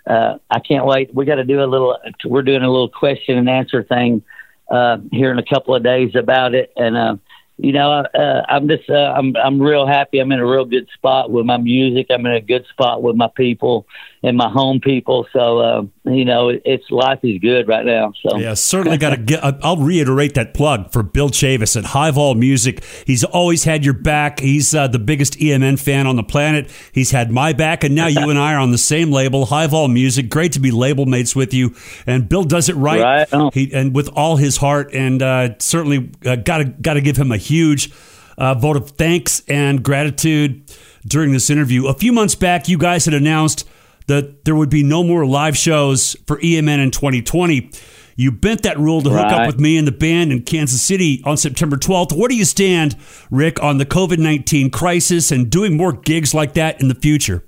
[0.10, 1.14] uh, I can't wait.
[1.14, 1.98] We got to do a little.
[2.24, 4.24] We're doing a little question and answer thing
[4.70, 7.18] uh, here in a couple of days about it, and uh,
[7.58, 10.20] you know, uh, I'm just, uh, I'm, I'm real happy.
[10.20, 12.08] I'm in a real good spot with my music.
[12.10, 13.88] I'm in a good spot with my people
[14.24, 15.28] and my home people.
[15.32, 18.14] So, uh, you know, it's life is good right now.
[18.22, 19.44] So, yeah, certainly got to get.
[19.44, 22.84] I'll reiterate that plug for Bill Chavis at High Vol Music.
[23.06, 24.40] He's always had your back.
[24.40, 26.72] He's uh, the biggest EMN fan on the planet.
[26.92, 29.68] He's had my back, and now you and I are on the same label, High
[29.68, 30.30] Vol Music.
[30.30, 31.76] Great to be label mates with you.
[32.06, 33.54] And Bill does it right, right.
[33.54, 34.94] He, and with all his heart.
[34.94, 37.92] And uh, certainly got to got to give him a huge
[38.38, 40.72] uh, vote of thanks and gratitude
[41.06, 41.88] during this interview.
[41.88, 43.68] A few months back, you guys had announced
[44.08, 47.72] that there would be no more live shows for EMN in 2020.
[48.16, 49.42] You bent that rule to hook right.
[49.42, 52.18] up with me and the band in Kansas City on September 12th.
[52.18, 52.96] Where do you stand,
[53.30, 57.44] Rick, on the COVID 19 crisis and doing more gigs like that in the future?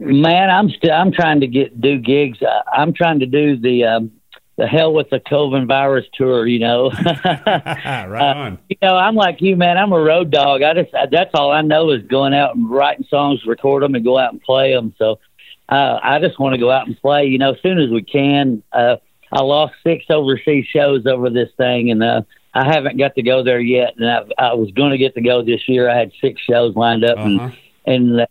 [0.00, 2.38] Man, I'm still I'm trying to get do gigs.
[2.42, 4.12] Uh, I'm trying to do the um,
[4.58, 6.90] the hell with the COVID virus tour, you know.
[7.24, 8.52] right on.
[8.54, 9.78] Uh, you know, I'm like you, man.
[9.78, 10.62] I'm a road dog.
[10.62, 14.04] I just that's all I know is going out and writing songs, record them, and
[14.04, 14.94] go out and play them.
[14.98, 15.20] So
[15.68, 18.02] uh, I just want to go out and play, you know, as soon as we
[18.02, 18.62] can.
[18.72, 18.96] Uh,
[19.30, 23.44] I lost six overseas shows over this thing, and uh, I haven't got to go
[23.44, 23.94] there yet.
[23.96, 25.88] And I, I was going to get to go this year.
[25.88, 27.50] I had six shows lined up, uh-huh.
[27.86, 28.26] and and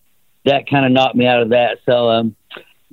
[0.46, 1.80] that kind of knocked me out of that.
[1.86, 2.36] So, um,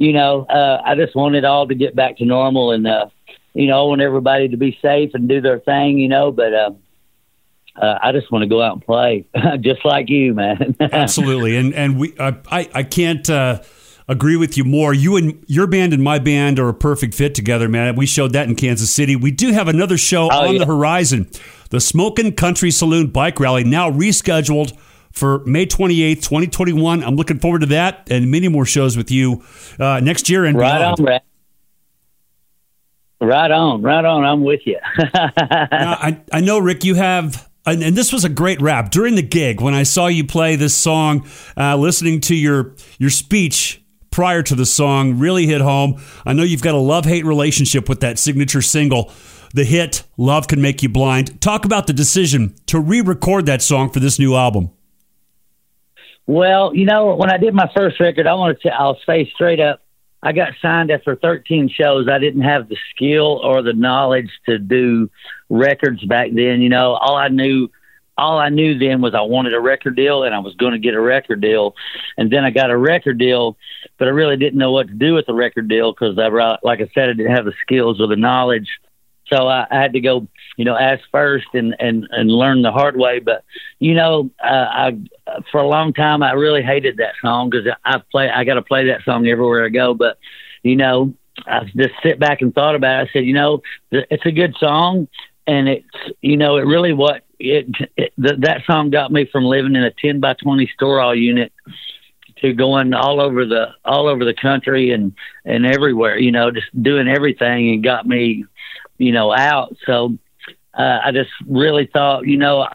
[0.04, 3.06] you know, uh, I just want it all to get back to normal, and uh,
[3.54, 6.52] you know, I want everybody to be safe and do their thing, you know, but
[6.52, 6.70] uh,
[7.80, 9.26] uh, I just want to go out and play,
[9.60, 10.76] just like you, man.
[10.80, 13.62] Absolutely, and and we, uh, I I can't uh,
[14.06, 14.92] agree with you more.
[14.92, 17.96] You and your band and my band are a perfect fit together, man.
[17.96, 19.16] We showed that in Kansas City.
[19.16, 20.58] We do have another show oh, on yeah.
[20.58, 21.30] the horizon,
[21.70, 24.76] the Smokin' Country Saloon Bike Rally, now rescheduled
[25.14, 27.02] for May 28th, 2021.
[27.02, 29.44] I'm looking forward to that and many more shows with you
[29.78, 31.00] uh, next year and right beyond.
[31.00, 31.22] On, Brad.
[33.20, 34.24] Right on, right on.
[34.24, 34.78] I'm with you.
[34.98, 35.08] now,
[35.72, 39.22] I, I know, Rick, you have, and, and, this was a great rap during the
[39.22, 44.42] gig when I saw you play this song, uh, listening to your your speech prior
[44.42, 46.02] to the song really hit home.
[46.26, 49.10] I know you've got a love hate relationship with that signature single,
[49.54, 51.40] the hit Love Can Make You Blind.
[51.40, 54.70] Talk about the decision to re record that song for this new album.
[56.26, 58.70] Well, you know, when I did my first record, I want to.
[58.70, 59.80] I'll say straight up,
[60.22, 62.08] I got signed after 13 shows.
[62.08, 65.10] I didn't have the skill or the knowledge to do
[65.50, 66.62] records back then.
[66.62, 67.68] You know, all I knew,
[68.16, 70.78] all I knew then was I wanted a record deal and I was going to
[70.78, 71.74] get a record deal.
[72.16, 73.58] And then I got a record deal,
[73.98, 76.28] but I really didn't know what to do with the record deal because I,
[76.62, 78.68] like I said, I didn't have the skills or the knowledge
[79.32, 82.72] so I, I had to go, you know, ask first and and and learn the
[82.72, 83.20] hard way.
[83.20, 83.44] But
[83.78, 84.98] you know, uh, I
[85.50, 88.62] for a long time I really hated that song because I play I got to
[88.62, 89.94] play that song everywhere I go.
[89.94, 90.18] But
[90.62, 91.14] you know,
[91.46, 93.08] I just sit back and thought about it.
[93.08, 95.08] I said, you know, it's a good song,
[95.46, 95.86] and it's
[96.20, 99.90] you know, it really what it, it that song got me from living in a
[99.90, 101.52] ten by twenty store all unit
[102.40, 106.66] to going all over the all over the country and and everywhere you know just
[106.82, 108.44] doing everything and got me
[108.98, 109.76] you know, out.
[109.86, 110.18] So
[110.76, 112.66] uh, I just really thought, you know,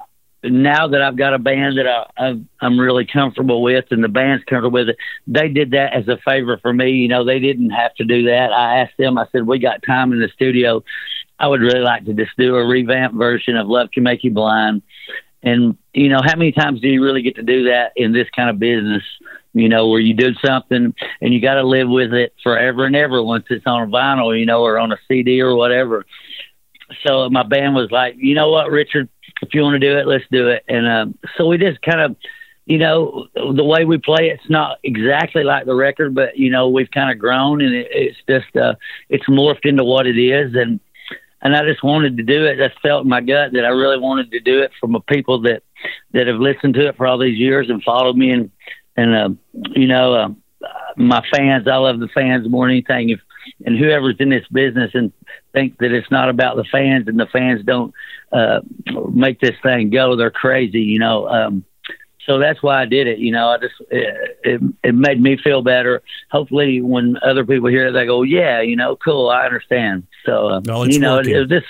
[0.43, 4.07] now that I've got a band that I, I, am really comfortable with and the
[4.07, 6.91] band's comfortable with it, they did that as a favor for me.
[6.91, 8.53] You know, they didn't have to do that.
[8.53, 10.83] I asked them, I said, we got time in the studio.
[11.39, 14.31] I would really like to just do a revamped version of Love Can Make You
[14.31, 14.81] Blind.
[15.41, 18.27] And, you know, how many times do you really get to do that in this
[18.35, 19.03] kind of business?
[19.53, 22.95] You know, where you do something and you got to live with it forever and
[22.95, 26.05] ever once it's on vinyl, you know, or on a CD or whatever.
[27.05, 29.09] So my band was like, you know what, Richard,
[29.41, 30.63] if you want to do it, let's do it.
[30.67, 32.15] And um, so we just kind of,
[32.65, 36.69] you know, the way we play it's not exactly like the record, but you know,
[36.69, 38.75] we've kind of grown and it, it's just uh,
[39.09, 40.53] it's morphed into what it is.
[40.55, 40.79] And
[41.41, 42.59] and I just wanted to do it.
[42.59, 45.41] I felt in my gut that I really wanted to do it from the people
[45.41, 45.63] that
[46.13, 48.51] that have listened to it for all these years and followed me and
[48.97, 49.29] and uh,
[49.75, 50.29] you know uh,
[50.95, 51.67] my fans.
[51.67, 53.09] I love the fans more than anything.
[53.09, 53.19] If
[53.65, 55.11] and whoever's in this business and
[55.53, 57.93] think that it's not about the fans and the fans don't
[58.31, 58.59] uh,
[59.11, 60.81] make this thing go, they're crazy.
[60.81, 61.27] You know.
[61.27, 61.65] Um,
[62.29, 63.17] so that's why I did it.
[63.17, 66.03] You know, I just it, it, it made me feel better.
[66.29, 70.47] Hopefully, when other people hear it, they go, "Yeah, you know, cool, I understand." So,
[70.47, 71.35] uh, no, you know, working.
[71.35, 71.65] it, was just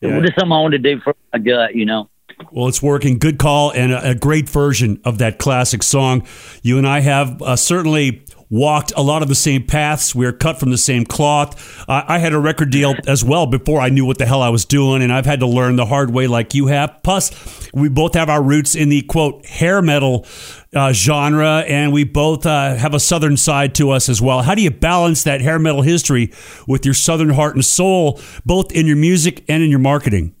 [0.00, 0.08] yeah.
[0.08, 1.74] it was just something I wanted to do for my gut.
[1.74, 2.08] You know.
[2.50, 3.18] Well, it's working.
[3.18, 6.26] Good call and a, a great version of that classic song.
[6.62, 10.14] You and I have uh, certainly walked a lot of the same paths.
[10.14, 11.84] We are cut from the same cloth.
[11.88, 14.64] I had a record deal as well before I knew what the hell I was
[14.64, 17.02] doing, and I've had to learn the hard way like you have.
[17.02, 17.32] Plus,
[17.74, 20.24] we both have our roots in the quote hair metal
[20.72, 24.42] uh, genre, and we both uh, have a southern side to us as well.
[24.42, 26.32] How do you balance that hair metal history
[26.68, 30.32] with your southern heart and soul, both in your music and in your marketing?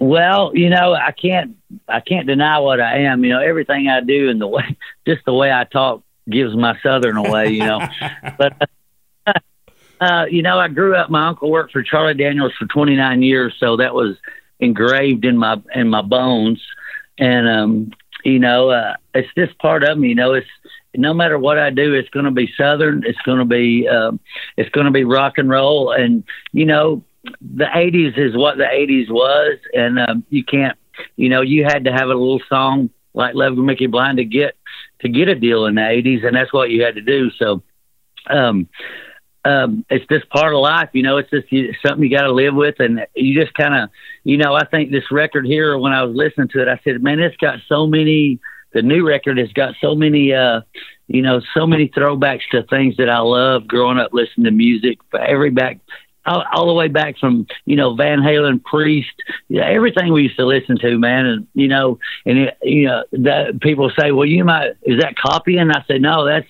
[0.00, 1.56] Well, you know, I can't
[1.88, 3.22] I can't deny what I am.
[3.22, 6.78] You know, everything I do and the way just the way I talk gives my
[6.82, 7.80] southern away, you know.
[8.38, 8.68] but
[10.00, 11.10] uh, you know, I grew up.
[11.10, 14.16] My uncle worked for Charlie Daniels for 29 years, so that was
[14.58, 16.60] engraved in my in my bones.
[17.18, 17.92] And um,
[18.24, 20.08] you know, uh, it's just part of me.
[20.08, 20.48] You know, it's
[20.96, 23.04] no matter what I do, it's going to be southern.
[23.06, 24.18] It's going to be um,
[24.56, 25.92] it's going to be rock and roll.
[25.92, 27.04] And you know,
[27.40, 30.76] the 80s is what the 80s was, and um, you can't.
[31.16, 34.56] You know, you had to have a little song like Love Mickey Blind to get
[35.02, 37.30] to get a deal in the 80s, and that's what you had to do.
[37.38, 37.62] So,
[38.28, 38.68] um,
[39.44, 41.16] um, it's just part of life, you know.
[41.16, 43.90] It's just you, something you got to live with, and you just kind of,
[44.22, 44.54] you know.
[44.54, 47.36] I think this record here, when I was listening to it, I said, "Man, it's
[47.36, 48.40] got so many."
[48.72, 50.62] The new record has got so many, uh,
[51.06, 54.98] you know, so many throwbacks to things that I love growing up listening to music.
[55.10, 55.78] For every back,
[56.26, 59.12] all, all, the way back from you know Van Halen, Priest,
[59.48, 63.04] yeah, everything we used to listen to, man, and you know, and it, you know
[63.12, 65.70] that people say, well, you might is that copying?
[65.70, 66.46] I say, no, that's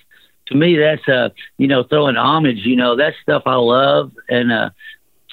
[0.47, 2.65] to me that's uh you know throwing homage.
[2.65, 4.69] You know, that's stuff I love, and uh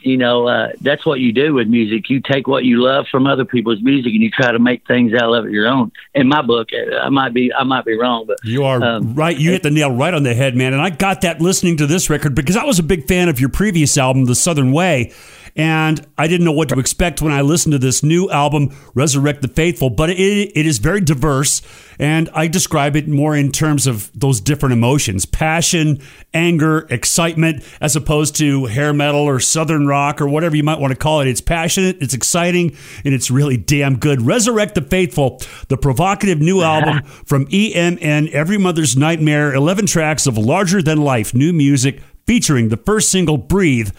[0.02, 2.10] you know, uh, that's what you do with music.
[2.10, 5.12] You take what you love from other people's music and you try to make things
[5.14, 5.92] out of it your own.
[6.14, 9.36] In my book, I might be, I might be wrong, but you are um, right.
[9.36, 10.72] You hit the nail right on the head, man.
[10.72, 13.40] And I got that listening to this record because I was a big fan of
[13.40, 15.12] your previous album, The Southern Way
[15.56, 19.42] and I didn't know what to expect when I listened to this new album, Resurrect
[19.42, 19.90] the Faithful.
[19.90, 21.62] But it, it is very diverse,
[21.98, 26.00] and I describe it more in terms of those different emotions passion,
[26.32, 30.92] anger, excitement, as opposed to hair metal or southern rock or whatever you might want
[30.92, 31.28] to call it.
[31.28, 34.22] It's passionate, it's exciting, and it's really damn good.
[34.22, 40.38] Resurrect the Faithful, the provocative new album from EMN, Every Mother's Nightmare, 11 tracks of
[40.38, 43.90] larger than life new music featuring the first single, Breathe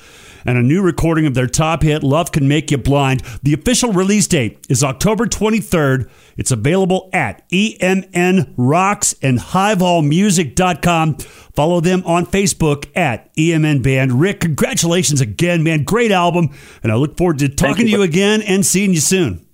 [0.46, 3.22] and a new recording of their top hit, Love Can Make You Blind.
[3.44, 6.10] The official release date is October 23rd.
[6.38, 11.16] It's available at EMN Rocks and HighVolMusic.com.
[11.54, 14.20] Follow them on Facebook at EMN Band.
[14.20, 15.84] Rick, congratulations again, man.
[15.84, 16.50] Great album.
[16.84, 17.98] And I look forward to talking you.
[17.98, 19.46] to you again and seeing you soon.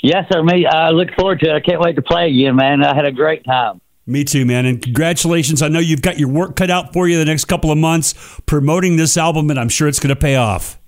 [0.00, 0.42] Yes, sir.
[0.42, 1.54] Me, I look forward to it.
[1.54, 2.84] I can't wait to play again, man.
[2.84, 3.80] I had a great time.
[4.08, 4.64] Me too, man.
[4.64, 5.60] And congratulations.
[5.60, 8.14] I know you've got your work cut out for you the next couple of months
[8.46, 10.80] promoting this album, and I'm sure it's going to pay off.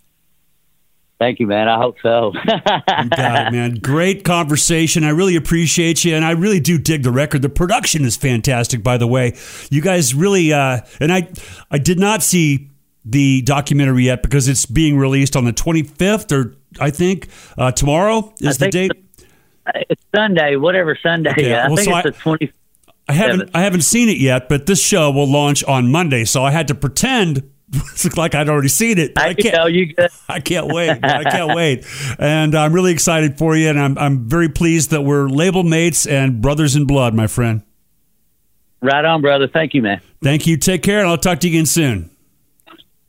[1.19, 1.69] Thank you, man.
[1.69, 2.33] I hope so.
[2.49, 3.75] you got it, man.
[3.75, 5.05] Great conversation.
[5.05, 7.43] I really appreciate you, and I really do dig the record.
[7.43, 9.37] The production is fantastic, by the way.
[9.71, 11.29] You guys really, uh, and I,
[11.71, 12.71] I did not see
[13.05, 18.33] the documentary yet because it's being released on the 25th, or I think uh, tomorrow
[18.41, 18.93] is the date.
[19.75, 21.33] It's Sunday, whatever Sunday.
[21.33, 21.55] Okay.
[21.55, 22.53] I well, think so it's I, the 20.
[23.11, 26.45] I haven't I haven't seen it yet, but this show will launch on Monday, so
[26.45, 27.51] I had to pretend
[28.17, 29.13] like I'd already seen it.
[29.17, 29.93] I, I can't tell you.
[29.95, 30.11] Good.
[30.29, 30.91] I can't wait.
[31.03, 31.87] I can't wait,
[32.19, 36.07] and I'm really excited for you, and I'm I'm very pleased that we're label mates
[36.07, 37.63] and brothers in blood, my friend.
[38.83, 39.47] Right on, brother.
[39.47, 40.01] Thank you, man.
[40.23, 40.57] Thank you.
[40.57, 42.11] Take care, and I'll talk to you again soon.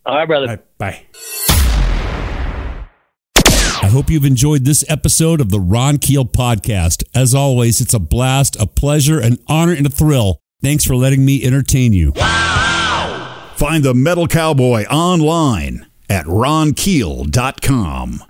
[0.06, 0.47] All right, brother.
[0.47, 1.06] All right, bye.
[3.92, 7.04] Hope you've enjoyed this episode of the Ron Keel podcast.
[7.14, 10.39] As always, it's a blast, a pleasure, an honor, and a thrill.
[10.64, 12.14] Thanks for letting me entertain you.
[12.16, 13.52] Wow!
[13.58, 18.24] Find the Metal Cowboy online at ronkeel.com.